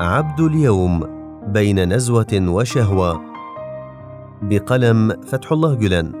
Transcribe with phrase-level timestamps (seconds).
[0.00, 1.04] عبد اليوم
[1.46, 3.20] بين نزوة وشهوة.
[4.42, 6.12] بقلم فتح الله جلان.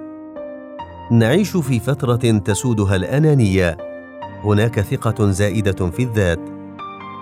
[1.12, 3.76] نعيش في فترة تسودها الأنانية.
[4.44, 6.40] هناك ثقة زائدة في الذات.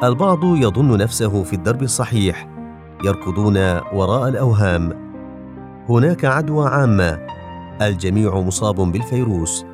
[0.04, 2.48] البعض يظن نفسه في الدرب الصحيح
[3.04, 3.56] يركضون
[3.92, 5.12] وراء الأوهام.
[5.88, 7.18] هناك عدوى عامة.
[7.82, 9.64] الجميع مصاب بالفيروس.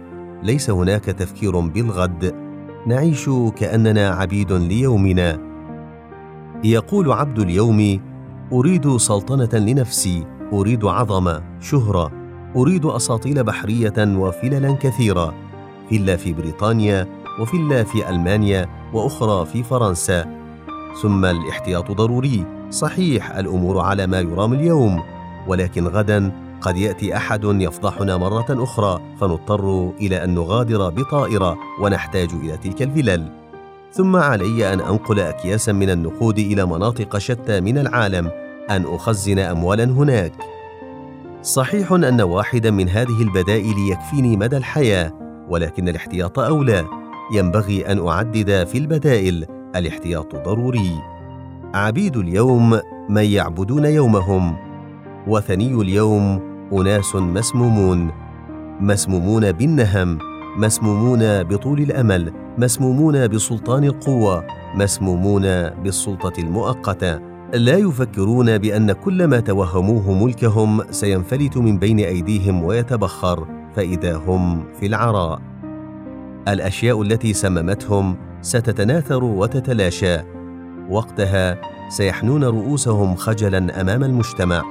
[0.43, 2.35] ليس هناك تفكير بالغد.
[2.87, 5.48] نعيش كأننا عبيد ليومنا.
[6.65, 8.01] يقول عبد اليوم
[8.53, 12.13] أريد سلطنة لنفسي أريد عظمه شهره
[12.57, 15.35] أريد أساطيل بحرية وفللا كثيرة
[15.89, 17.07] فيلا في بريطانيا
[17.41, 20.39] وفيلا في ألمانيا وأخرى في فرنسا.
[21.03, 25.03] ثم الاحتياط ضروري صحيح الأمور على ما يرام اليوم
[25.49, 32.57] ولكن غدا قد يأتي أحد يفضحنا مرة أخرى فنضطر إلى أن نغادر بطائرة ونحتاج إلى
[32.57, 33.48] تلك الفلل.
[33.93, 38.31] ثم علي أن أنقل أكياسا من النقود إلى مناطق شتى من العالم
[38.71, 40.33] أن أخزن أموالا هناك.
[41.43, 45.13] صحيح أن واحدا من هذه البدائل يكفيني مدى الحياة
[45.49, 46.85] ولكن الاحتياط أولى.
[47.35, 50.93] ينبغي أن أعدد في البدائل الاحتياط ضروري.
[51.75, 54.57] عبيد اليوم من يعبدون يومهم
[55.27, 56.41] وثني اليوم
[56.73, 58.11] أناس مسمومون.
[58.81, 60.19] مسمومون بالنهم
[60.57, 64.45] مسمومون بطول الأمل مسمومون بسلطان القوة
[64.75, 67.21] مسمومون بالسلطة المؤقتة.
[67.55, 74.87] لا يفكرون بأن كل ما توهموه ملكهم سينفلت من بين أيديهم ويتبخر فإذا هم في
[74.87, 75.41] العراء.
[76.49, 80.17] الأشياء التي سممتهم ستتناثر وتتلاشى.
[80.91, 84.63] وقتها سيحنون رؤوسهم خجلا أمام المجتمع.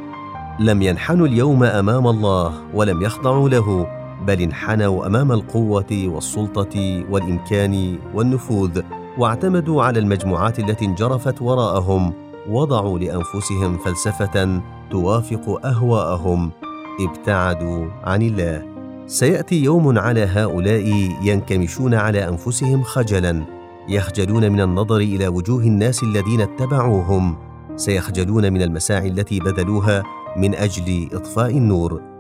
[0.59, 3.96] لم ينحنوا اليوم أمام الله ولم يخضعوا له.
[4.25, 8.81] بل انحنوا أمام القوة والسلطة والإمكان والنفوذ
[9.17, 12.13] واعتمدوا على المجموعات التي انجرفت وراءهم
[12.49, 16.52] وضعوا لأنفسهم فلسفة توافق أهواءهم.
[17.02, 18.65] ابتعدوا عن الله.
[19.08, 23.43] سيأتي يوم على هؤلاء ينكمشون على أنفسهم خجلا.
[23.89, 27.36] يخجلون من النظر إلى وجوه الناس الذين اتبعوهم.
[27.75, 30.03] سيخجلون من المساعي التي بذلوها
[30.37, 32.17] من أجل إطفاء النور.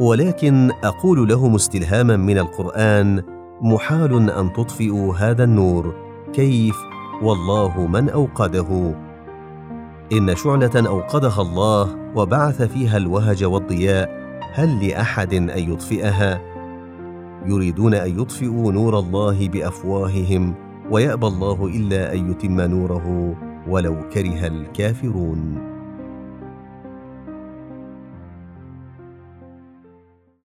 [0.00, 3.22] ولكن أقول لهم استلهاما من القرآن
[3.60, 5.94] محال أن تطفئوا هذا النور.
[6.32, 6.76] كيف؟
[7.22, 8.94] والله من أوقده.
[10.12, 14.10] إن شعلة أوقدها الله وبعث فيها الوهج والضياء
[14.52, 16.40] هل لأحد أن يطفئها؟
[17.46, 20.54] يريدون أن يطفئوا نور الله بأفواههم
[20.90, 23.34] ويأبى الله إلا أن يتم نوره
[23.68, 25.77] ولو كره الكافرون.